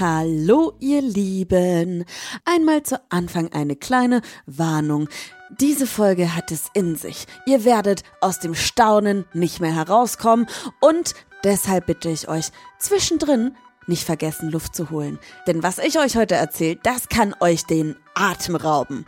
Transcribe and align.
Hallo, 0.00 0.72
ihr 0.80 1.02
Lieben. 1.02 2.04
Einmal 2.44 2.82
zu 2.82 3.00
Anfang 3.10 3.52
eine 3.52 3.76
kleine 3.76 4.22
Warnung. 4.44 5.08
Diese 5.60 5.86
Folge 5.86 6.34
hat 6.34 6.50
es 6.50 6.64
in 6.74 6.96
sich. 6.96 7.26
Ihr 7.46 7.64
werdet 7.64 8.02
aus 8.20 8.40
dem 8.40 8.56
Staunen 8.56 9.24
nicht 9.34 9.60
mehr 9.60 9.72
herauskommen 9.72 10.48
und 10.80 11.14
deshalb 11.44 11.86
bitte 11.86 12.08
ich 12.08 12.26
euch, 12.26 12.46
zwischendrin 12.80 13.54
nicht 13.86 14.02
vergessen, 14.02 14.50
Luft 14.50 14.74
zu 14.74 14.90
holen. 14.90 15.20
Denn 15.46 15.62
was 15.62 15.78
ich 15.78 15.96
euch 15.96 16.16
heute 16.16 16.34
erzähle, 16.34 16.80
das 16.82 17.08
kann 17.08 17.32
euch 17.38 17.64
den 17.64 17.94
Atem 18.16 18.56
rauben. 18.56 19.06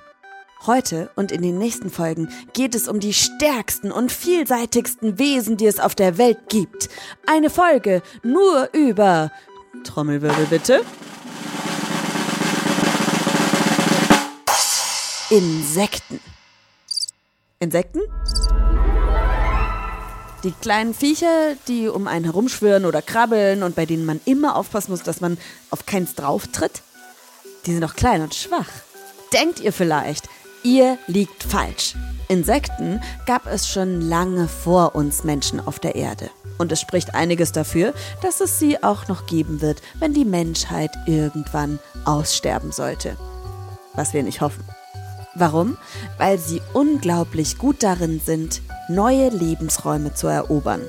Heute 0.67 1.11
und 1.17 1.33
in 1.33 1.43
den 1.43 1.59
nächsten 1.59 1.91
Folgen 1.91 2.29
geht 2.53 2.75
es 2.75 2.89
um 2.89 2.99
die 2.99 3.13
stärksten 3.13 3.93
und 3.93 4.11
vielseitigsten 4.11 5.19
Wesen, 5.19 5.57
die 5.57 5.67
es 5.67 5.81
auf 5.81 5.95
der 5.95 6.17
Welt 6.17 6.49
gibt. 6.49 6.89
Eine 7.27 7.51
Folge 7.51 8.03
nur 8.23 8.71
über 8.73 9.31
Trommelwirbel 9.87 10.47
bitte. 10.47 10.83
Insekten. 15.31 16.21
Insekten? 17.59 18.01
Die 20.45 20.53
kleinen 20.53 20.95
Viecher, 20.95 21.57
die 21.67 21.89
um 21.89 22.07
einen 22.07 22.25
herumschwirren 22.25 22.85
oder 22.85 23.03
krabbeln 23.03 23.63
und 23.63 23.75
bei 23.75 23.87
denen 23.87 24.05
man 24.05 24.21
immer 24.25 24.55
aufpassen 24.55 24.93
muss, 24.93 25.03
dass 25.03 25.21
man 25.21 25.39
auf 25.71 25.87
keins 25.87 26.15
drauf 26.15 26.47
tritt? 26.49 26.83
Die 27.65 27.73
sind 27.73 27.81
doch 27.81 27.97
klein 27.97 28.23
und 28.23 28.35
schwach. 28.35 28.69
Denkt 29.33 29.59
ihr 29.61 29.73
vielleicht, 29.73 30.29
ihr 30.63 30.99
liegt 31.09 31.43
falsch. 31.43 31.95
Insekten 32.29 33.01
gab 33.27 33.47
es 33.47 33.69
schon 33.69 34.01
lange 34.01 34.47
vor 34.47 34.95
uns 34.95 35.25
Menschen 35.25 35.59
auf 35.59 35.81
der 35.81 35.97
Erde. 35.97 36.31
Und 36.59 36.73
es 36.73 36.81
spricht 36.81 37.15
einiges 37.15 37.53
dafür, 37.53 37.93
dass 38.23 38.41
es 38.41 38.59
sie 38.59 38.83
auch 38.83 39.09
noch 39.09 39.27
geben 39.27 39.61
wird, 39.61 39.83
wenn 39.99 40.15
die 40.15 40.25
Menschheit 40.25 40.91
irgendwann 41.07 41.79
aussterben 42.05 42.73
sollte. 42.73 43.17
Was 43.95 44.15
wir 44.15 44.23
nicht 44.23 44.41
hoffen. 44.41 44.65
Warum? 45.35 45.77
Weil 46.17 46.39
sie 46.39 46.63
unglaublich 46.73 47.59
gut 47.59 47.83
darin 47.83 48.21
sind, 48.25 48.63
neue 48.89 49.29
Lebensräume 49.29 50.15
zu 50.15 50.29
erobern. 50.29 50.83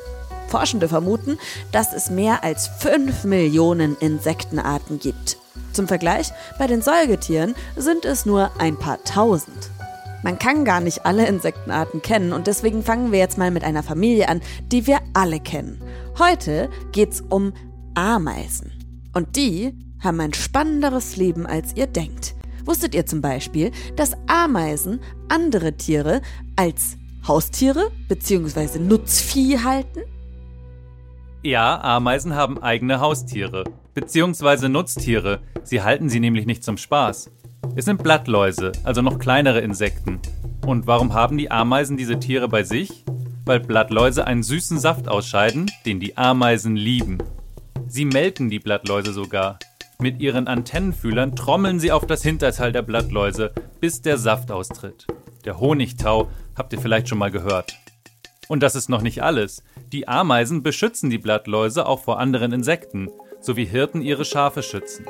Forschende 0.48 0.88
vermuten, 0.88 1.38
dass 1.74 1.94
es 1.94 2.10
mehr 2.10 2.44
als 2.44 2.68
5 2.80 3.26
Millionen 3.26 3.98
Insektenarten 3.98 5.00
gibt. 5.00 5.38
Zum 5.74 5.88
Vergleich, 5.88 6.32
bei 6.58 6.68
den 6.68 6.82
Säugetieren 6.82 7.56
sind 7.76 8.06
es 8.06 8.26
nur 8.26 8.52
ein 8.58 8.78
paar 8.78 9.04
tausend. 9.04 9.70
Man 10.24 10.40
kann 10.40 10.66
gar 10.66 10.82
nicht 10.82 11.06
alle 11.06 11.28
Insektenarten 11.28 12.02
kennen 12.02 12.34
und 12.34 12.48
deswegen 12.48 12.84
fangen 12.84 13.12
wir 13.12 13.20
jetzt 13.20 13.38
mal 13.38 13.52
mit 13.52 13.64
einer 13.64 13.84
Familie 13.84 14.30
an, 14.30 14.42
die 14.72 14.88
wir 14.88 15.00
alle 15.14 15.40
kennen. 15.40 15.80
Heute 16.18 16.70
geht's 16.92 17.22
um 17.22 17.54
Ameisen. 17.94 18.72
Und 19.14 19.36
die 19.36 19.74
haben 20.04 20.20
ein 20.20 20.34
spannenderes 20.34 21.18
Leben, 21.18 21.46
als 21.46 21.76
ihr 21.76 21.88
denkt. 21.88 22.36
Wusstet 22.66 22.96
ihr 22.96 23.06
zum 23.06 23.22
Beispiel, 23.22 23.72
dass 23.96 24.12
Ameisen 24.28 25.00
andere 25.30 25.78
Tiere 25.78 26.22
als 26.56 26.98
Haustiere 27.28 27.92
bzw. 28.08 28.80
Nutzvieh 28.80 29.60
halten? 29.60 30.02
Ja, 31.44 31.80
Ameisen 31.82 32.36
haben 32.36 32.62
eigene 32.62 33.00
Haustiere 33.00 33.64
bzw. 33.94 34.68
Nutztiere. 34.70 35.42
Sie 35.64 35.82
halten 35.82 36.10
sie 36.10 36.20
nämlich 36.20 36.46
nicht 36.46 36.64
zum 36.64 36.78
Spaß. 36.78 37.32
Es 37.78 37.86
sind 37.86 38.02
Blattläuse, 38.02 38.72
also 38.84 39.04
noch 39.04 39.20
kleinere 39.20 39.60
Insekten. 39.60 40.20
Und 40.66 40.88
warum 40.88 41.14
haben 41.14 41.38
die 41.38 41.52
Ameisen 41.52 41.96
diese 41.96 42.20
Tiere 42.20 42.48
bei 42.48 42.64
sich? 42.64 43.06
Weil 43.46 43.60
Blattläuse 43.60 44.26
einen 44.26 44.42
süßen 44.42 44.80
Saft 44.80 45.08
ausscheiden, 45.08 45.70
den 45.86 46.00
die 46.00 46.18
Ameisen 46.18 46.76
lieben. 46.76 47.20
Sie 47.88 48.06
melken 48.06 48.50
die 48.50 48.58
Blattläuse 48.58 49.14
sogar. 49.14 49.60
Mit 50.00 50.20
ihren 50.20 50.48
Antennenfühlern 50.48 51.36
trommeln 51.36 51.80
sie 51.80 51.92
auf 51.92 52.08
das 52.08 52.24
Hinterteil 52.24 52.72
der 52.72 52.82
Blattläuse, 52.82 53.52
bis 53.80 54.02
der 54.02 54.18
Saft 54.18 54.50
austritt. 54.50 55.06
Der 55.46 55.60
Honigtau 55.60 56.32
habt 56.56 56.74
ihr 56.74 56.80
vielleicht 56.80 57.08
schon 57.10 57.20
mal 57.20 57.30
gehört. 57.30 57.78
Und 58.48 58.64
das 58.64 58.76
ist 58.76 58.90
noch 58.90 59.04
nicht 59.04 59.22
alles. 59.22 59.62
Die 59.92 60.08
Ameisen 60.08 60.64
beschützen 60.64 61.12
die 61.12 61.20
Blattläuse 61.20 61.86
auch 61.86 62.02
vor 62.02 62.18
anderen 62.18 62.54
Insekten, 62.54 63.10
so 63.40 63.56
wie 63.56 63.66
Hirten 63.66 64.02
ihre 64.02 64.26
Schafe 64.26 64.64
schützen 64.64 65.06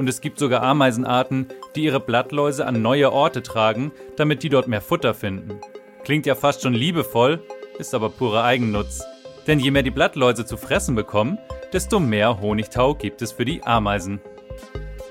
und 0.00 0.08
es 0.08 0.22
gibt 0.22 0.38
sogar 0.38 0.62
Ameisenarten, 0.62 1.46
die 1.76 1.84
ihre 1.84 2.00
Blattläuse 2.00 2.66
an 2.66 2.80
neue 2.80 3.12
Orte 3.12 3.42
tragen, 3.42 3.92
damit 4.16 4.42
die 4.42 4.48
dort 4.48 4.66
mehr 4.66 4.80
Futter 4.80 5.12
finden. 5.12 5.60
Klingt 6.04 6.24
ja 6.24 6.34
fast 6.34 6.62
schon 6.62 6.72
liebevoll, 6.72 7.42
ist 7.78 7.94
aber 7.94 8.08
purer 8.08 8.42
Eigennutz. 8.42 9.04
Denn 9.46 9.60
je 9.60 9.70
mehr 9.70 9.82
die 9.82 9.90
Blattläuse 9.90 10.46
zu 10.46 10.56
fressen 10.56 10.94
bekommen, 10.94 11.36
desto 11.74 12.00
mehr 12.00 12.40
Honigtau 12.40 12.94
gibt 12.94 13.20
es 13.20 13.32
für 13.32 13.44
die 13.44 13.62
Ameisen. 13.62 14.20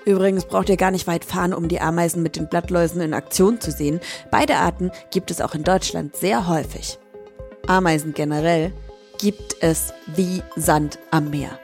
Übrigens 0.06 0.46
braucht 0.46 0.70
ihr 0.70 0.78
gar 0.78 0.90
nicht 0.90 1.06
weit 1.06 1.24
fahren, 1.24 1.54
um 1.54 1.68
die 1.68 1.82
Ameisen 1.82 2.24
mit 2.24 2.36
den 2.36 2.50
Blattläusen 2.50 3.00
in 3.00 3.14
Aktion 3.14 3.62
zu 3.62 3.70
sehen. 3.70 4.00
Beide 4.32 4.56
Arten 4.56 4.90
gibt 5.12 5.30
es 5.30 5.40
auch 5.40 5.54
in 5.54 5.64
Deutschland 5.64 6.16
sehr 6.16 6.48
häufig. 6.48 6.98
Ameisen 7.68 8.16
generell 8.16 8.74
gibt 9.20 9.58
es 9.62 9.94
wie 10.16 10.42
Sand 10.56 10.98
am 11.12 11.30
Meer. 11.30 11.60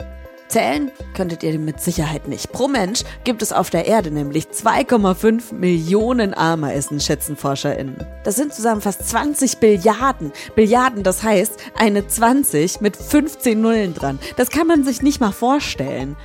Zählen 0.47 0.91
könntet 1.15 1.43
ihr 1.43 1.57
mit 1.57 1.81
Sicherheit 1.81 2.27
nicht. 2.27 2.51
Pro 2.51 2.67
Mensch 2.67 3.03
gibt 3.23 3.41
es 3.41 3.51
auf 3.51 3.69
der 3.69 3.87
Erde 3.87 4.11
nämlich 4.11 4.45
2,5 4.45 5.53
Millionen 5.53 6.33
Ameisen, 6.33 6.99
schätzen 6.99 7.35
ForscherInnen. 7.35 7.97
Das 8.23 8.35
sind 8.35 8.53
zusammen 8.53 8.81
fast 8.81 9.07
20 9.09 9.57
Billiarden. 9.57 10.31
Billiarden, 10.55 11.03
das 11.03 11.23
heißt 11.23 11.59
eine 11.77 12.07
20 12.07 12.79
mit 12.81 12.95
15 12.95 13.59
Nullen 13.59 13.93
dran. 13.93 14.19
Das 14.37 14.49
kann 14.49 14.67
man 14.67 14.83
sich 14.83 15.01
nicht 15.01 15.19
mal 15.19 15.31
vorstellen. 15.31 16.15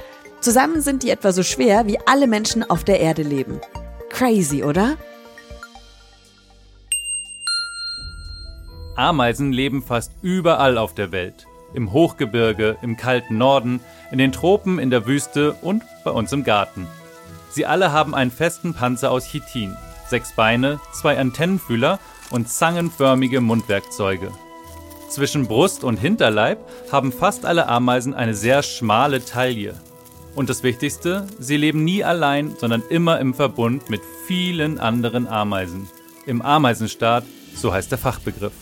Zusammen 0.40 0.80
sind 0.82 1.02
die 1.02 1.10
etwa 1.10 1.32
so 1.32 1.42
schwer, 1.42 1.86
wie 1.86 1.98
alle 2.06 2.26
Menschen 2.26 2.68
auf 2.68 2.84
der 2.84 3.00
Erde 3.00 3.22
leben. 3.22 3.60
Crazy, 4.10 4.62
oder? 4.62 4.96
Ameisen 8.96 9.52
leben 9.52 9.82
fast 9.82 10.12
überall 10.20 10.76
auf 10.76 10.94
der 10.94 11.10
Welt 11.10 11.46
im 11.74 11.92
Hochgebirge, 11.92 12.76
im 12.82 12.96
kalten 12.96 13.38
Norden, 13.38 13.80
in 14.10 14.18
den 14.18 14.32
Tropen, 14.32 14.78
in 14.78 14.90
der 14.90 15.06
Wüste 15.06 15.52
und 15.62 15.82
bei 16.04 16.10
uns 16.10 16.32
im 16.32 16.44
Garten. 16.44 16.86
Sie 17.50 17.66
alle 17.66 17.92
haben 17.92 18.14
einen 18.14 18.30
festen 18.30 18.74
Panzer 18.74 19.10
aus 19.10 19.26
Chitin, 19.26 19.76
sechs 20.08 20.32
Beine, 20.32 20.80
zwei 20.92 21.18
Antennenfühler 21.18 21.98
und 22.30 22.48
zangenförmige 22.48 23.40
Mundwerkzeuge. 23.40 24.30
Zwischen 25.08 25.48
Brust 25.48 25.82
und 25.82 25.98
Hinterleib 25.98 26.58
haben 26.92 27.12
fast 27.12 27.44
alle 27.44 27.66
Ameisen 27.66 28.14
eine 28.14 28.34
sehr 28.34 28.62
schmale 28.62 29.24
Taille. 29.24 29.74
Und 30.36 30.48
das 30.48 30.62
Wichtigste, 30.62 31.26
sie 31.40 31.56
leben 31.56 31.82
nie 31.82 32.04
allein, 32.04 32.54
sondern 32.56 32.84
immer 32.88 33.18
im 33.18 33.34
Verbund 33.34 33.90
mit 33.90 34.00
vielen 34.28 34.78
anderen 34.78 35.26
Ameisen. 35.26 35.88
Im 36.26 36.40
Ameisenstaat, 36.40 37.24
so 37.56 37.72
heißt 37.72 37.90
der 37.90 37.98
Fachbegriff. 37.98 38.52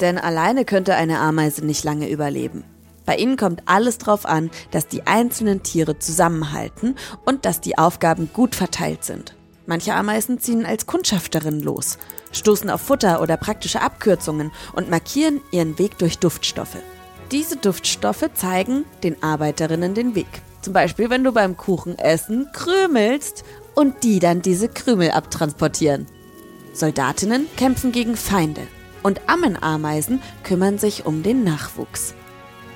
Denn 0.00 0.18
alleine 0.18 0.64
könnte 0.64 0.94
eine 0.94 1.18
Ameise 1.18 1.64
nicht 1.64 1.84
lange 1.84 2.08
überleben. 2.10 2.64
Bei 3.06 3.16
ihnen 3.16 3.36
kommt 3.36 3.62
alles 3.66 3.98
darauf 3.98 4.26
an, 4.26 4.50
dass 4.72 4.88
die 4.88 5.06
einzelnen 5.06 5.62
Tiere 5.62 5.98
zusammenhalten 5.98 6.96
und 7.24 7.44
dass 7.44 7.60
die 7.60 7.78
Aufgaben 7.78 8.28
gut 8.32 8.54
verteilt 8.54 9.04
sind. 9.04 9.36
Manche 9.64 9.94
Ameisen 9.94 10.38
ziehen 10.38 10.66
als 10.66 10.86
Kundschafterinnen 10.86 11.60
los, 11.60 11.98
stoßen 12.32 12.68
auf 12.68 12.80
Futter 12.80 13.20
oder 13.20 13.36
praktische 13.36 13.80
Abkürzungen 13.80 14.52
und 14.74 14.90
markieren 14.90 15.40
ihren 15.50 15.78
Weg 15.78 15.98
durch 15.98 16.18
Duftstoffe. 16.18 16.78
Diese 17.32 17.56
Duftstoffe 17.56 18.28
zeigen 18.34 18.84
den 19.02 19.20
Arbeiterinnen 19.22 19.94
den 19.94 20.14
Weg. 20.14 20.28
Zum 20.62 20.72
Beispiel, 20.72 21.10
wenn 21.10 21.24
du 21.24 21.32
beim 21.32 21.56
Kuchenessen 21.56 22.48
krümelst 22.52 23.44
und 23.74 24.04
die 24.04 24.18
dann 24.18 24.42
diese 24.42 24.68
Krümel 24.68 25.10
abtransportieren. 25.10 26.06
Soldatinnen 26.72 27.46
kämpfen 27.56 27.90
gegen 27.90 28.16
Feinde 28.16 28.62
und 29.06 29.20
Ammenameisen 29.28 30.20
kümmern 30.42 30.78
sich 30.78 31.06
um 31.06 31.22
den 31.22 31.44
Nachwuchs. 31.44 32.16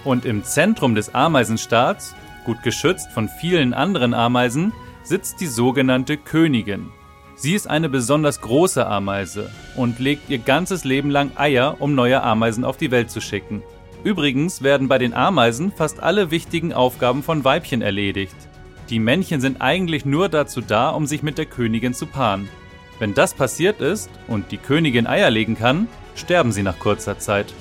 Und 0.04 0.24
im 0.24 0.44
Zentrum 0.44 0.94
des 0.94 1.12
Ameisenstaats, 1.12 2.14
gut 2.44 2.62
geschützt 2.62 3.10
von 3.10 3.28
vielen 3.28 3.74
anderen 3.74 4.14
Ameisen, 4.14 4.72
sitzt 5.02 5.40
die 5.40 5.48
sogenannte 5.48 6.16
Königin. 6.16 6.90
Sie 7.34 7.54
ist 7.54 7.68
eine 7.68 7.88
besonders 7.88 8.40
große 8.42 8.86
Ameise 8.86 9.50
und 9.74 9.98
legt 9.98 10.30
ihr 10.30 10.38
ganzes 10.38 10.84
Leben 10.84 11.10
lang 11.10 11.32
Eier, 11.34 11.76
um 11.80 11.96
neue 11.96 12.22
Ameisen 12.22 12.64
auf 12.64 12.76
die 12.76 12.92
Welt 12.92 13.10
zu 13.10 13.20
schicken. 13.20 13.64
Übrigens 14.04 14.62
werden 14.62 14.86
bei 14.86 14.98
den 14.98 15.14
Ameisen 15.14 15.72
fast 15.72 16.00
alle 16.00 16.30
wichtigen 16.30 16.72
Aufgaben 16.72 17.24
von 17.24 17.44
Weibchen 17.44 17.82
erledigt. 17.82 18.36
Die 18.88 19.00
Männchen 19.00 19.40
sind 19.40 19.60
eigentlich 19.60 20.04
nur 20.04 20.28
dazu 20.28 20.60
da, 20.60 20.90
um 20.90 21.06
sich 21.06 21.24
mit 21.24 21.38
der 21.38 21.46
Königin 21.46 21.92
zu 21.92 22.06
paaren. 22.06 22.48
Wenn 23.00 23.14
das 23.14 23.34
passiert 23.34 23.80
ist 23.80 24.10
und 24.28 24.52
die 24.52 24.58
Königin 24.58 25.08
Eier 25.08 25.30
legen 25.30 25.56
kann, 25.56 25.88
sterben 26.14 26.52
sie 26.52 26.62
nach 26.62 26.78
kurzer 26.78 27.18
Zeit. 27.18 27.52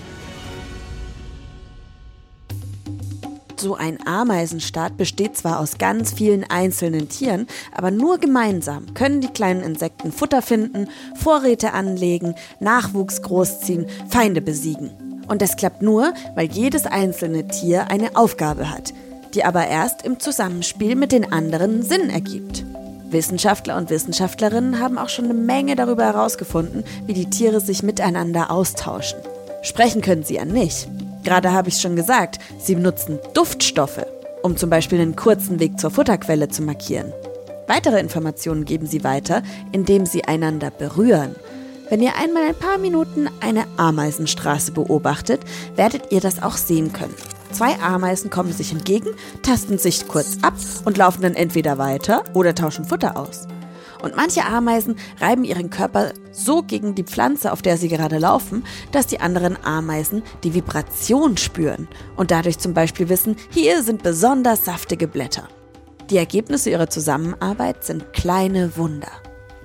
So 3.60 3.76
ein 3.76 3.98
Ameisenstaat 4.08 4.96
besteht 4.96 5.36
zwar 5.36 5.60
aus 5.60 5.78
ganz 5.78 6.14
vielen 6.14 6.50
einzelnen 6.50 7.10
Tieren, 7.10 7.46
aber 7.76 7.92
nur 7.92 8.18
gemeinsam 8.18 8.94
können 8.94 9.20
die 9.20 9.28
kleinen 9.28 9.64
Insekten 9.64 10.14
Futter 10.14 10.42
finden, 10.42 10.88
Vorräte 11.16 11.74
anlegen, 11.74 12.36
Nachwuchs 12.62 13.22
großziehen, 13.22 13.88
Feinde 14.08 14.40
besiegen. 14.40 14.92
Und 15.28 15.42
das 15.42 15.58
klappt 15.58 15.82
nur, 15.82 16.14
weil 16.36 16.50
jedes 16.50 16.86
einzelne 16.86 17.48
Tier 17.48 17.92
eine 17.92 18.16
Aufgabe 18.16 18.72
hat, 18.72 18.94
die 19.34 19.44
aber 19.44 19.68
erst 19.68 20.04
im 20.04 20.22
Zusammenspiel 20.22 20.96
mit 20.96 21.12
den 21.12 21.32
anderen 21.32 21.84
Sinn 21.84 22.10
ergibt. 22.10 22.64
Wissenschaftler 23.12 23.78
und 23.78 23.90
Wissenschaftlerinnen 23.90 24.80
haben 24.80 24.98
auch 24.98 25.10
schon 25.10 25.26
eine 25.26 25.34
Menge 25.34 25.76
darüber 25.76 26.06
herausgefunden, 26.06 26.84
wie 27.06 27.14
die 27.14 27.30
Tiere 27.30 27.60
sich 27.60 27.84
miteinander 27.84 28.52
austauschen. 28.52 29.20
Sprechen 29.62 30.02
können 30.02 30.24
sie 30.24 30.36
ja 30.36 30.46
nicht. 30.46 30.88
Gerade 31.24 31.52
habe 31.52 31.70
ich 31.70 31.82
schon 31.82 31.96
gesagt, 31.96 32.40
sie 32.60 32.76
benutzen 32.76 33.20
Duftstoffe, 33.34 34.06
um 34.42 34.58
zum 34.58 34.70
Beispiel 34.70 35.00
einen 35.02 35.16
kurzen 35.16 35.60
Weg 35.60 35.80
zur 35.80 35.92
Futterquelle 35.92 36.50
zu 36.50 36.62
markieren. 36.62 37.12
Weitere 37.68 38.00
Informationen 38.00 38.66
geben 38.66 38.88
sie 38.88 39.04
weiter, 39.04 39.44
indem 39.72 40.06
sie 40.06 40.24
einander 40.24 40.72
berühren. 40.72 41.36
Wenn 41.90 42.02
ihr 42.02 42.16
einmal 42.16 42.44
ein 42.44 42.56
paar 42.56 42.78
Minuten 42.78 43.28
eine 43.42 43.66
Ameisenstraße 43.78 44.72
beobachtet, 44.72 45.42
werdet 45.76 46.12
ihr 46.12 46.22
das 46.22 46.42
auch 46.42 46.58
sehen 46.58 46.94
können. 46.94 47.16
Zwei 47.52 47.80
Ameisen 47.80 48.30
kommen 48.30 48.54
sich 48.54 48.72
entgegen, 48.72 49.10
tasten 49.42 49.78
sich 49.78 50.08
kurz 50.08 50.38
ab 50.42 50.54
und 50.86 50.98
laufen 50.98 51.22
dann 51.22 51.34
entweder 51.34 51.78
weiter 51.78 52.24
oder 52.34 52.54
tauschen 52.54 52.86
Futter 52.86 53.18
aus. 53.18 53.48
Und 54.02 54.16
manche 54.16 54.46
Ameisen 54.46 54.96
reiben 55.20 55.44
ihren 55.44 55.70
Körper 55.70 56.14
so 56.32 56.62
gegen 56.64 56.96
die 56.96 57.04
Pflanze, 57.04 57.52
auf 57.52 57.62
der 57.62 57.78
sie 57.78 57.90
gerade 57.90 58.18
laufen, 58.18 58.64
dass 58.92 59.08
die 59.08 59.20
anderen 59.20 59.58
Ameisen 59.64 60.24
die 60.44 60.54
Vibration 60.54 61.36
spüren 61.38 61.88
und 62.16 62.32
dadurch 62.32 62.60
zum 62.60 62.74
Beispiel 62.74 63.10
wissen, 63.10 63.36
hier 63.50 63.84
sind 63.84 64.04
besonders 64.04 64.64
saftige 64.64 65.08
Blätter. 65.08 65.50
Die 66.10 66.18
Ergebnisse 66.18 66.70
ihrer 66.70 66.90
Zusammenarbeit 66.90 67.84
sind 67.84 68.14
kleine 68.14 68.78
Wunder. 68.78 69.12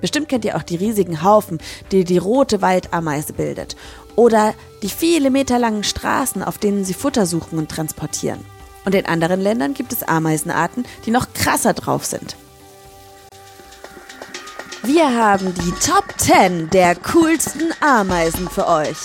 Bestimmt 0.00 0.28
kennt 0.28 0.44
ihr 0.44 0.56
auch 0.56 0.62
die 0.62 0.76
riesigen 0.76 1.22
Haufen, 1.22 1.58
die 1.90 2.04
die 2.04 2.18
rote 2.18 2.60
Waldameise 2.60 3.32
bildet. 3.32 3.76
Oder 4.16 4.54
die 4.82 4.88
viele 4.88 5.30
Meter 5.30 5.58
langen 5.58 5.84
Straßen, 5.84 6.42
auf 6.42 6.58
denen 6.58 6.84
sie 6.84 6.94
Futter 6.94 7.26
suchen 7.26 7.58
und 7.58 7.70
transportieren. 7.70 8.40
Und 8.84 8.94
in 8.94 9.06
anderen 9.06 9.40
Ländern 9.40 9.74
gibt 9.74 9.92
es 9.92 10.02
Ameisenarten, 10.02 10.84
die 11.06 11.10
noch 11.10 11.32
krasser 11.32 11.72
drauf 11.72 12.04
sind. 12.04 12.36
Wir 14.82 15.16
haben 15.16 15.54
die 15.54 15.72
Top 15.86 16.04
10 16.18 16.68
der 16.68 16.94
coolsten 16.96 17.72
Ameisen 17.80 18.50
für 18.50 18.68
euch. 18.68 18.98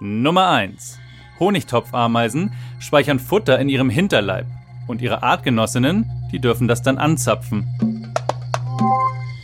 Nummer 0.00 0.48
1. 0.48 0.98
Honigtopfameisen 1.38 2.52
speichern 2.80 3.20
Futter 3.20 3.58
in 3.60 3.68
ihrem 3.68 3.88
Hinterleib 3.88 4.46
und 4.88 5.00
ihre 5.00 5.22
Artgenossinnen, 5.22 6.10
die 6.32 6.40
dürfen 6.40 6.66
das 6.66 6.82
dann 6.82 6.98
anzapfen. 6.98 8.12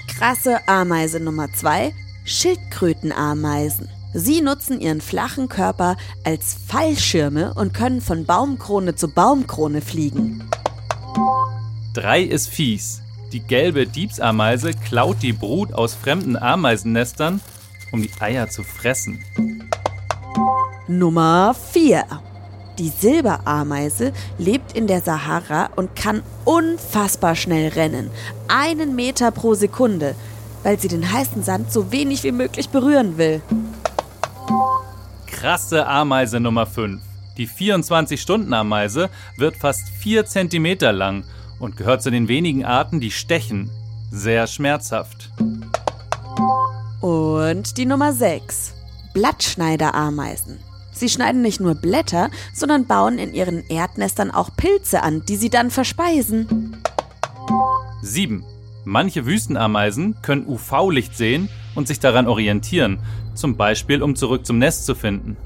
Krasse 0.09 0.59
Ameise 0.67 1.21
Nummer 1.21 1.47
2. 1.53 1.95
Schildkrötenameisen. 2.25 3.89
Sie 4.13 4.41
nutzen 4.41 4.81
ihren 4.81 5.01
flachen 5.01 5.49
Körper 5.49 5.97
als 6.25 6.57
Fallschirme 6.67 7.55
und 7.55 7.73
können 7.73 8.01
von 8.01 8.27
Baumkrone 8.27 8.97
zu 8.97 9.09
Baumkrone 9.09 9.81
fliegen. 9.81 10.49
3 11.95 12.23
ist 12.23 12.49
fies. 12.49 13.03
Die 13.33 13.41
gelbe 13.41 13.87
Diebsameise 13.87 14.73
klaut 14.73 15.23
die 15.23 15.33
Brut 15.33 15.73
aus 15.73 15.95
fremden 15.95 16.37
Ameisennestern, 16.37 17.41
um 17.93 18.03
die 18.03 18.11
Eier 18.19 18.49
zu 18.49 18.65
fressen. 18.65 19.25
Nummer 20.89 21.55
4. 21.73 22.05
Die 22.81 22.89
Silberameise 22.89 24.13
lebt 24.39 24.73
in 24.73 24.87
der 24.87 25.03
Sahara 25.03 25.71
und 25.77 25.95
kann 25.95 26.23
unfassbar 26.45 27.37
schnell 27.37 27.69
rennen. 27.69 28.11
Einen 28.49 28.97
Meter 28.97 29.31
pro 29.31 29.55
Sekunde, 29.55 30.15
weil 30.63 30.79
sie 30.79 30.89
den 30.89 31.11
heißen 31.11 31.43
Sand 31.43 31.73
so 31.73 31.93
wenig 31.93 32.23
wie 32.23 32.33
möglich 32.33 32.69
berühren 32.69 33.19
will. 33.19 33.43
Krasse 35.27 35.87
Ameise 35.87 36.41
Nummer 36.41 36.67
5. 36.67 37.01
Die 37.37 37.49
24-Stunden-Ameise 37.49 39.09
wird 39.37 39.57
fast 39.57 39.89
4 40.01 40.27
cm 40.27 40.79
lang 40.93 41.25
und 41.59 41.77
gehört 41.77 42.03
zu 42.03 42.11
den 42.11 42.29
wenigen 42.29 42.65
Arten, 42.65 43.01
die 43.01 43.11
stechen. 43.11 43.71
Sehr 44.11 44.47
schmerzhaft. 44.47 45.31
Und 47.01 47.79
die 47.79 47.87
Nummer 47.87 48.13
6. 48.13 48.75
Blattschneiderameisen. 49.15 50.59
Sie 50.93 51.09
schneiden 51.09 51.41
nicht 51.41 51.61
nur 51.61 51.75
Blätter, 51.75 52.29
sondern 52.53 52.87
bauen 52.87 53.19
in 53.19 53.33
ihren 53.33 53.67
Erdnestern 53.69 54.31
auch 54.31 54.51
Pilze 54.57 55.03
an, 55.03 55.25
die 55.25 55.37
sie 55.37 55.49
dann 55.49 55.71
verspeisen. 55.71 56.77
7. 58.03 58.45
Manche 58.91 59.25
Wüstenameisen 59.25 60.17
können 60.21 60.49
UV-Licht 60.49 61.17
sehen 61.17 61.49
und 61.77 61.87
sich 61.87 62.01
daran 62.01 62.27
orientieren, 62.27 62.99
zum 63.35 63.57
Beispiel 63.57 64.03
um 64.03 64.17
zurück 64.17 64.45
zum 64.45 64.59
Nest 64.59 64.85
zu 64.85 64.97
finden. 64.97 65.37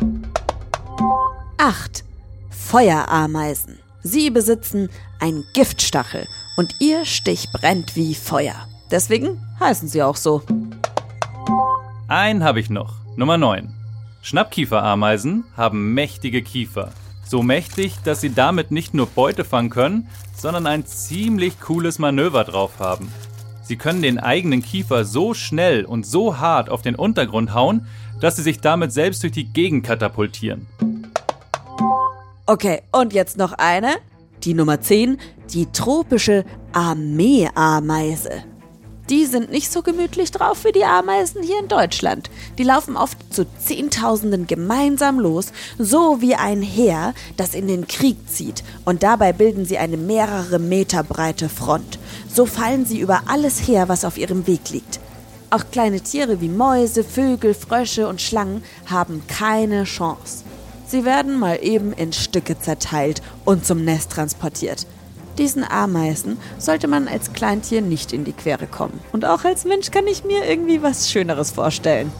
8. 1.58 2.04
Feuerameisen. 2.48 3.78
Sie 4.02 4.30
besitzen 4.30 4.88
einen 5.20 5.44
Giftstachel 5.52 6.26
und 6.56 6.76
ihr 6.80 7.04
Stich 7.04 7.52
brennt 7.52 7.96
wie 7.96 8.14
Feuer. 8.14 8.66
Deswegen 8.90 9.38
heißen 9.60 9.88
sie 9.88 10.02
auch 10.02 10.16
so. 10.16 10.40
Einen 12.08 12.44
habe 12.44 12.60
ich 12.60 12.70
noch. 12.70 12.94
Nummer 13.14 13.36
9. 13.36 13.74
Schnappkieferameisen 14.22 15.44
haben 15.54 15.92
mächtige 15.92 16.40
Kiefer. 16.40 16.92
So 17.26 17.42
mächtig, 17.42 17.98
dass 18.04 18.22
sie 18.22 18.32
damit 18.32 18.70
nicht 18.70 18.94
nur 18.94 19.06
Beute 19.06 19.44
fangen 19.44 19.68
können, 19.68 20.08
sondern 20.34 20.66
ein 20.66 20.86
ziemlich 20.86 21.60
cooles 21.60 21.98
Manöver 21.98 22.44
drauf 22.44 22.78
haben. 22.78 23.12
Sie 23.64 23.76
können 23.76 24.02
den 24.02 24.18
eigenen 24.18 24.62
Kiefer 24.62 25.04
so 25.04 25.32
schnell 25.32 25.86
und 25.86 26.04
so 26.04 26.38
hart 26.38 26.68
auf 26.68 26.82
den 26.82 26.94
Untergrund 26.94 27.54
hauen, 27.54 27.86
dass 28.20 28.36
sie 28.36 28.42
sich 28.42 28.60
damit 28.60 28.92
selbst 28.92 29.22
durch 29.22 29.32
die 29.32 29.46
Gegend 29.46 29.86
katapultieren. 29.86 30.66
Okay, 32.46 32.82
und 32.92 33.14
jetzt 33.14 33.38
noch 33.38 33.54
eine. 33.54 33.96
Die 34.44 34.52
Nummer 34.52 34.82
10, 34.82 35.16
die 35.54 35.66
tropische 35.72 36.44
Armeeameise. 36.72 38.44
Die 39.10 39.26
sind 39.26 39.50
nicht 39.50 39.70
so 39.70 39.82
gemütlich 39.82 40.30
drauf 40.30 40.64
wie 40.64 40.72
die 40.72 40.84
Ameisen 40.84 41.42
hier 41.42 41.58
in 41.58 41.68
Deutschland. 41.68 42.30
Die 42.56 42.62
laufen 42.62 42.96
oft 42.96 43.18
zu 43.32 43.44
Zehntausenden 43.58 44.46
gemeinsam 44.46 45.20
los, 45.20 45.52
so 45.78 46.22
wie 46.22 46.34
ein 46.34 46.62
Heer, 46.62 47.12
das 47.36 47.54
in 47.54 47.68
den 47.68 47.86
Krieg 47.86 48.16
zieht. 48.28 48.64
Und 48.86 49.02
dabei 49.02 49.34
bilden 49.34 49.66
sie 49.66 49.76
eine 49.76 49.98
mehrere 49.98 50.58
Meter 50.58 51.02
breite 51.02 51.50
Front. 51.50 51.98
So 52.34 52.46
fallen 52.46 52.84
sie 52.84 52.98
über 52.98 53.22
alles 53.26 53.68
her, 53.68 53.88
was 53.88 54.04
auf 54.04 54.18
ihrem 54.18 54.48
Weg 54.48 54.70
liegt. 54.70 54.98
Auch 55.50 55.62
kleine 55.70 56.00
Tiere 56.00 56.40
wie 56.40 56.48
Mäuse, 56.48 57.04
Vögel, 57.04 57.54
Frösche 57.54 58.08
und 58.08 58.20
Schlangen 58.20 58.64
haben 58.86 59.22
keine 59.28 59.84
Chance. 59.84 60.42
Sie 60.88 61.04
werden 61.04 61.38
mal 61.38 61.60
eben 61.62 61.92
in 61.92 62.12
Stücke 62.12 62.58
zerteilt 62.58 63.22
und 63.44 63.64
zum 63.64 63.84
Nest 63.84 64.10
transportiert. 64.10 64.84
Diesen 65.38 65.62
Ameisen 65.62 66.36
sollte 66.58 66.88
man 66.88 67.06
als 67.06 67.32
Kleintier 67.32 67.82
nicht 67.82 68.12
in 68.12 68.24
die 68.24 68.32
Quere 68.32 68.66
kommen. 68.66 68.98
Und 69.12 69.24
auch 69.24 69.44
als 69.44 69.64
Mensch 69.64 69.92
kann 69.92 70.08
ich 70.08 70.24
mir 70.24 70.44
irgendwie 70.44 70.82
was 70.82 71.12
Schöneres 71.12 71.52
vorstellen. 71.52 72.10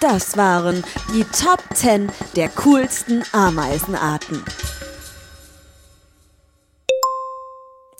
Das 0.00 0.36
waren 0.36 0.84
die 1.14 1.24
Top 1.24 1.62
10 1.74 2.10
der 2.36 2.48
coolsten 2.48 3.24
Ameisenarten. 3.32 4.44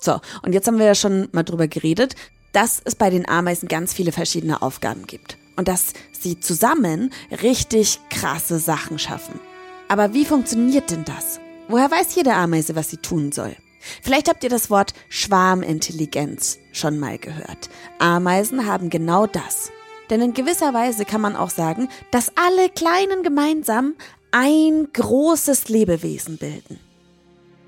So, 0.03 0.19
und 0.41 0.53
jetzt 0.53 0.67
haben 0.67 0.79
wir 0.79 0.85
ja 0.87 0.95
schon 0.95 1.29
mal 1.31 1.43
drüber 1.43 1.67
geredet, 1.67 2.15
dass 2.53 2.81
es 2.83 2.95
bei 2.95 3.09
den 3.09 3.29
Ameisen 3.29 3.67
ganz 3.67 3.93
viele 3.93 4.11
verschiedene 4.11 4.61
Aufgaben 4.61 5.05
gibt 5.05 5.37
und 5.55 5.67
dass 5.67 5.93
sie 6.11 6.39
zusammen 6.39 7.13
richtig 7.41 7.99
krasse 8.09 8.57
Sachen 8.59 8.99
schaffen. 8.99 9.39
Aber 9.87 10.13
wie 10.13 10.25
funktioniert 10.25 10.89
denn 10.89 11.05
das? 11.05 11.39
Woher 11.67 11.91
weiß 11.91 12.15
jede 12.15 12.33
Ameise, 12.33 12.75
was 12.75 12.89
sie 12.89 12.97
tun 12.97 13.31
soll? 13.31 13.55
Vielleicht 14.01 14.29
habt 14.29 14.43
ihr 14.43 14.49
das 14.49 14.69
Wort 14.69 14.93
Schwarmintelligenz 15.09 16.59
schon 16.71 16.99
mal 16.99 17.17
gehört. 17.17 17.69
Ameisen 17.99 18.65
haben 18.65 18.89
genau 18.89 19.27
das. 19.27 19.71
Denn 20.09 20.21
in 20.21 20.33
gewisser 20.33 20.73
Weise 20.73 21.05
kann 21.05 21.21
man 21.21 21.35
auch 21.35 21.49
sagen, 21.49 21.89
dass 22.11 22.31
alle 22.35 22.69
Kleinen 22.69 23.23
gemeinsam 23.23 23.95
ein 24.31 24.87
großes 24.91 25.69
Lebewesen 25.69 26.37
bilden. 26.37 26.79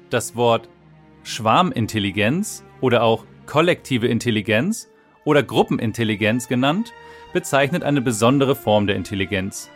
Das 0.09 0.35
Wort 0.35 0.69
Schwarmintelligenz 1.23 2.63
oder 2.81 3.03
auch 3.03 3.25
kollektive 3.45 4.07
Intelligenz 4.07 4.89
oder 5.25 5.43
Gruppenintelligenz 5.43 6.47
genannt, 6.47 6.93
bezeichnet 7.33 7.83
eine 7.83 8.01
besondere 8.01 8.55
Form 8.55 8.87
der 8.87 8.95
Intelligenz. 8.95 9.69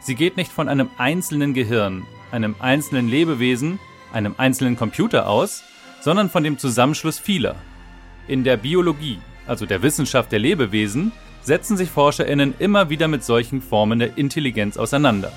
Sie 0.00 0.14
geht 0.14 0.36
nicht 0.36 0.52
von 0.52 0.68
einem 0.68 0.90
einzelnen 0.98 1.54
Gehirn, 1.54 2.06
einem 2.30 2.54
einzelnen 2.58 3.08
Lebewesen, 3.08 3.78
einem 4.12 4.34
einzelnen 4.38 4.76
Computer 4.76 5.28
aus, 5.28 5.64
sondern 6.00 6.30
von 6.30 6.44
dem 6.44 6.58
Zusammenschluss 6.58 7.18
vieler. 7.18 7.56
In 8.26 8.44
der 8.44 8.56
Biologie, 8.56 9.18
also 9.46 9.66
der 9.66 9.82
Wissenschaft 9.82 10.30
der 10.32 10.38
Lebewesen, 10.38 11.12
setzen 11.42 11.76
sich 11.76 11.90
ForscherInnen 11.90 12.54
immer 12.58 12.90
wieder 12.90 13.08
mit 13.08 13.24
solchen 13.24 13.62
Formen 13.62 13.98
der 13.98 14.18
Intelligenz 14.18 14.76
auseinander. 14.76 15.32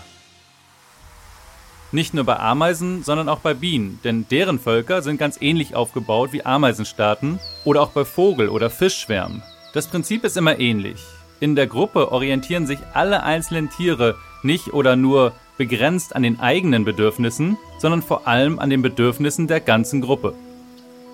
Nicht 1.94 2.14
nur 2.14 2.24
bei 2.24 2.40
Ameisen, 2.40 3.04
sondern 3.04 3.28
auch 3.28 3.40
bei 3.40 3.54
Bienen, 3.54 4.00
denn 4.06 4.26
deren 4.32 4.60
Völker 4.60 5.02
sind 5.02 5.18
ganz 5.18 5.42
ähnlich 5.42 5.76
aufgebaut 5.76 6.32
wie 6.32 6.46
Ameisenstaaten 6.46 7.40
oder 7.66 7.82
auch 7.82 7.90
bei 7.90 8.06
Vogel- 8.06 8.48
oder 8.48 8.70
Fischschwärmen. 8.70 9.44
Das 9.74 9.88
Prinzip 9.88 10.24
ist 10.24 10.38
immer 10.38 10.58
ähnlich. 10.58 11.02
In 11.42 11.56
der 11.56 11.68
Gruppe 11.68 12.12
orientieren 12.12 12.66
sich 12.66 12.80
alle 12.94 13.24
einzelnen 13.24 13.70
Tiere 13.70 14.16
nicht 14.42 14.74
oder 14.74 14.96
nur 14.96 15.34
begrenzt 15.58 16.16
an 16.16 16.24
den 16.24 16.40
eigenen 16.40 16.86
Bedürfnissen, 16.86 17.58
sondern 17.78 18.02
vor 18.02 18.26
allem 18.26 18.60
an 18.60 18.70
den 18.70 18.82
Bedürfnissen 18.82 19.48
der 19.48 19.60
ganzen 19.60 20.00
Gruppe. 20.02 20.34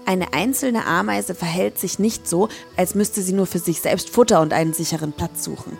Eine 0.06 0.32
einzelne 0.34 0.86
Ameise 0.86 1.34
verhält 1.34 1.80
sich 1.80 1.98
nicht 1.98 2.28
so, 2.28 2.50
als 2.78 2.94
müsste 2.94 3.22
sie 3.24 3.34
nur 3.34 3.48
für 3.48 3.60
sich 3.60 3.82
selbst 3.82 4.10
Futter 4.10 4.42
und 4.42 4.54
einen 4.54 4.74
sicheren 4.74 5.12
Platz 5.12 5.44
suchen. 5.44 5.76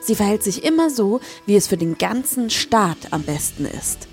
Sie 0.00 0.14
verhält 0.14 0.42
sich 0.42 0.62
immer 0.62 0.90
so, 0.90 1.20
wie 1.46 1.56
es 1.56 1.68
für 1.68 1.76
den 1.76 1.96
ganzen 1.96 2.50
Staat 2.50 2.98
am 3.12 3.22
besten 3.22 3.64
ist. 3.64 4.08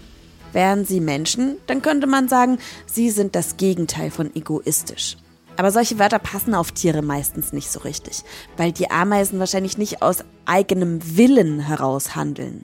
Wären 0.54 0.86
sie 0.86 1.00
Menschen, 1.00 1.58
dann 1.68 1.82
könnte 1.82 2.08
man 2.08 2.28
sagen, 2.28 2.58
sie 2.86 3.10
sind 3.10 3.36
das 3.36 3.58
Gegenteil 3.58 4.12
von 4.12 4.36
egoistisch. 4.36 5.18
Aber 5.58 5.72
solche 5.72 6.00
Wörter 6.00 6.20
passen 6.20 6.56
auf 6.56 6.72
Tiere 6.72 7.02
meistens 7.02 7.52
nicht 7.52 7.70
so 7.70 7.82
richtig, 7.82 8.24
weil 8.56 8.72
die 8.72 8.90
Ameisen 8.90 9.40
wahrscheinlich 9.40 9.78
nicht 9.78 10.02
aus 10.02 10.24
eigenem 10.46 11.18
Willen 11.18 11.60
heraus 11.60 12.16
handeln. 12.16 12.64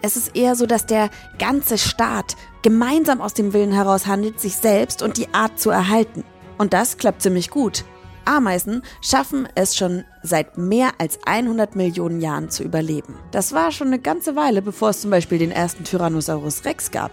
Es 0.00 0.16
ist 0.16 0.36
eher 0.36 0.54
so, 0.54 0.66
dass 0.66 0.86
der 0.86 1.10
ganze 1.38 1.78
Staat 1.78 2.36
gemeinsam 2.62 3.20
aus 3.20 3.34
dem 3.34 3.52
Willen 3.52 3.72
heraus 3.72 4.06
handelt, 4.06 4.40
sich 4.40 4.54
selbst 4.54 5.02
und 5.02 5.16
die 5.16 5.34
Art 5.34 5.58
zu 5.58 5.70
erhalten. 5.70 6.22
Und 6.58 6.72
das 6.72 6.98
klappt 6.98 7.22
ziemlich 7.22 7.50
gut. 7.50 7.84
Ameisen 8.26 8.82
schaffen 9.00 9.48
es 9.54 9.76
schon 9.76 10.04
seit 10.22 10.58
mehr 10.58 10.90
als 10.98 11.18
100 11.24 11.76
Millionen 11.76 12.20
Jahren 12.20 12.50
zu 12.50 12.62
überleben. 12.62 13.14
Das 13.30 13.52
war 13.52 13.72
schon 13.72 13.88
eine 13.88 13.98
ganze 13.98 14.36
Weile, 14.36 14.62
bevor 14.62 14.90
es 14.90 15.00
zum 15.00 15.10
Beispiel 15.10 15.38
den 15.38 15.52
ersten 15.52 15.84
Tyrannosaurus 15.84 16.64
Rex 16.64 16.90
gab. 16.90 17.12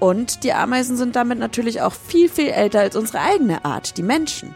Und 0.00 0.44
die 0.44 0.52
Ameisen 0.52 0.96
sind 0.96 1.14
damit 1.16 1.38
natürlich 1.38 1.82
auch 1.82 1.92
viel, 1.92 2.28
viel 2.28 2.48
älter 2.48 2.80
als 2.80 2.96
unsere 2.96 3.20
eigene 3.20 3.64
Art, 3.64 3.96
die 3.96 4.02
Menschen. 4.02 4.54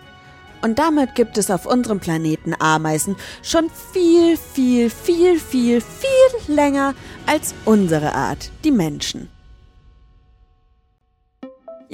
Und 0.62 0.78
damit 0.78 1.14
gibt 1.14 1.36
es 1.36 1.50
auf 1.50 1.66
unserem 1.66 2.00
Planeten 2.00 2.54
Ameisen 2.58 3.16
schon 3.42 3.70
viel, 3.92 4.38
viel, 4.38 4.88
viel, 4.88 5.38
viel, 5.38 5.82
viel 5.82 6.54
länger 6.54 6.94
als 7.26 7.54
unsere 7.66 8.14
Art, 8.14 8.50
die 8.64 8.70
Menschen. 8.70 9.28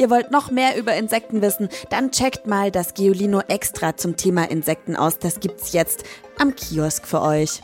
Ihr 0.01 0.09
wollt 0.09 0.31
noch 0.31 0.51
mehr 0.51 0.79
über 0.79 0.95
Insekten 0.95 1.43
wissen? 1.43 1.69
Dann 1.91 2.11
checkt 2.11 2.47
mal 2.47 2.71
das 2.71 2.95
Geolino 2.95 3.41
Extra 3.41 3.99
zum 3.99 4.17
Thema 4.17 4.51
Insekten 4.51 4.97
aus. 4.97 5.19
Das 5.19 5.41
gibt's 5.41 5.75
jetzt 5.75 6.05
am 6.39 6.57
Kiosk 6.57 7.07
für 7.07 7.21
euch. 7.21 7.61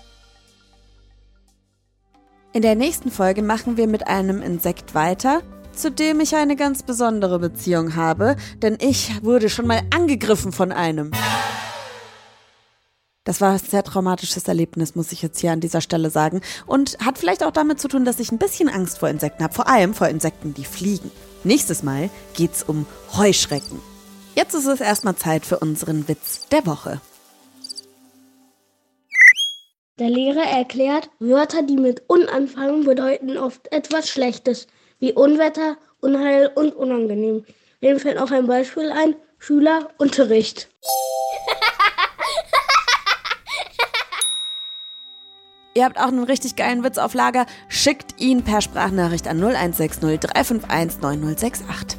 In 2.52 2.60
der 2.60 2.74
nächsten 2.74 3.10
Folge 3.10 3.40
machen 3.40 3.78
wir 3.78 3.86
mit 3.86 4.06
einem 4.06 4.42
Insekt 4.42 4.94
weiter, 4.94 5.40
zu 5.72 5.90
dem 5.90 6.20
ich 6.20 6.36
eine 6.36 6.56
ganz 6.56 6.82
besondere 6.82 7.38
Beziehung 7.38 7.96
habe, 7.96 8.36
denn 8.60 8.76
ich 8.82 9.24
wurde 9.24 9.48
schon 9.48 9.66
mal 9.66 9.80
angegriffen 9.94 10.52
von 10.52 10.72
einem. 10.72 11.12
Das 13.26 13.40
war 13.40 13.52
ein 13.52 13.58
sehr 13.58 13.82
traumatisches 13.82 14.46
Erlebnis, 14.46 14.94
muss 14.94 15.10
ich 15.10 15.20
jetzt 15.20 15.40
hier 15.40 15.50
an 15.50 15.60
dieser 15.60 15.80
Stelle 15.80 16.10
sagen. 16.10 16.40
Und 16.66 16.96
hat 17.04 17.18
vielleicht 17.18 17.42
auch 17.42 17.50
damit 17.50 17.80
zu 17.80 17.88
tun, 17.88 18.04
dass 18.04 18.20
ich 18.20 18.30
ein 18.30 18.38
bisschen 18.38 18.68
Angst 18.68 18.98
vor 18.98 19.08
Insekten 19.08 19.42
habe. 19.42 19.52
Vor 19.52 19.68
allem 19.68 19.94
vor 19.94 20.08
Insekten, 20.08 20.54
die 20.54 20.64
fliegen. 20.64 21.10
Nächstes 21.42 21.82
Mal 21.82 22.08
geht's 22.34 22.62
um 22.62 22.86
Heuschrecken. 23.16 23.80
Jetzt 24.36 24.54
ist 24.54 24.66
es 24.66 24.80
erstmal 24.80 25.16
Zeit 25.16 25.44
für 25.44 25.58
unseren 25.58 26.06
Witz 26.08 26.46
der 26.52 26.64
Woche. 26.66 27.00
Der 29.98 30.10
Lehrer 30.10 30.44
erklärt, 30.44 31.10
Wörter, 31.18 31.62
die 31.62 31.78
mit 31.78 32.08
un 32.08 32.28
anfangen, 32.28 32.84
bedeuten 32.84 33.38
oft 33.38 33.72
etwas 33.72 34.08
Schlechtes, 34.08 34.68
wie 35.00 35.12
Unwetter, 35.12 35.78
Unheil 36.00 36.52
und 36.54 36.76
unangenehm. 36.76 37.44
Mir 37.80 37.98
fällt 37.98 38.18
auf 38.18 38.30
ein 38.30 38.46
Beispiel 38.46 38.92
ein, 38.92 39.16
Schüler, 39.38 39.88
Unterricht. 39.98 40.68
Ihr 45.76 45.84
habt 45.84 46.00
auch 46.00 46.08
einen 46.08 46.24
richtig 46.24 46.56
geilen 46.56 46.82
Witz 46.82 46.96
auf 46.96 47.12
Lager. 47.12 47.44
Schickt 47.68 48.18
ihn 48.18 48.42
per 48.42 48.62
Sprachnachricht 48.62 49.28
an 49.28 49.36
0160 49.36 50.20
351 50.20 51.02
9068. 51.02 51.98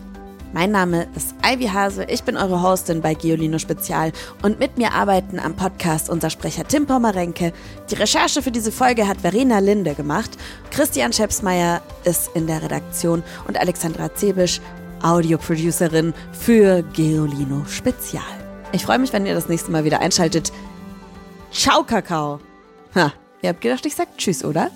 Mein 0.51 0.71
Name 0.71 1.07
ist 1.15 1.35
Ivy 1.45 1.67
Hase, 1.67 2.05
ich 2.05 2.23
bin 2.23 2.37
eure 2.37 2.63
Hostin 2.63 3.01
bei 3.01 3.13
Geolino 3.13 3.59
Spezial 3.59 4.13
und 4.41 4.59
mit 4.59 4.79
mir 4.79 4.93
arbeiten 4.93 5.37
am 5.37 5.55
Podcast 5.55 6.09
unser 6.09 6.31
Sprecher 6.31 6.67
Tim 6.67 6.87
Pommerenke. 6.87 7.53
Die 7.91 7.95
Recherche 7.95 8.41
für 8.41 8.49
diese 8.49 8.71
Folge 8.71 9.07
hat 9.07 9.21
Verena 9.21 9.59
Linde 9.59 9.93
gemacht, 9.93 10.31
Christian 10.71 11.13
Schepsmeier 11.13 11.83
ist 12.03 12.31
in 12.33 12.47
der 12.47 12.63
Redaktion 12.63 13.21
und 13.47 13.59
Alexandra 13.59 14.15
Zebisch, 14.15 14.59
Audioproducerin 15.03 16.15
für 16.31 16.81
Geolino 16.81 17.63
Spezial. 17.65 18.23
Ich 18.71 18.83
freue 18.83 18.97
mich, 18.97 19.13
wenn 19.13 19.27
ihr 19.27 19.35
das 19.35 19.49
nächste 19.49 19.69
Mal 19.69 19.83
wieder 19.83 19.99
einschaltet. 19.99 20.51
Ciao, 21.51 21.83
Kakao! 21.83 22.39
Ha, 22.95 23.13
Ihr 23.41 23.49
habt 23.49 23.61
gedacht, 23.61 23.85
ich 23.85 23.95
sag 23.95 24.17
Tschüss, 24.17 24.43
oder? 24.43 24.71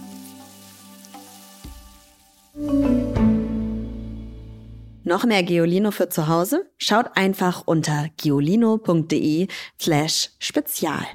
Noch 5.03 5.25
mehr 5.25 5.43
Geolino 5.43 5.91
für 5.91 6.09
zu 6.09 6.27
Hause? 6.27 6.69
Schaut 6.77 7.17
einfach 7.17 7.63
unter 7.65 8.07
geolino.de 8.17 9.47
slash 9.79 10.29
spezial. 10.39 11.05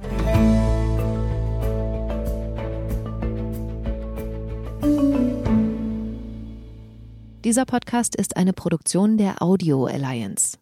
Dieser 7.45 7.65
Podcast 7.65 8.17
ist 8.17 8.37
eine 8.37 8.53
Produktion 8.53 9.19
der 9.19 9.41
Audio 9.41 9.87
Alliance. 9.87 10.59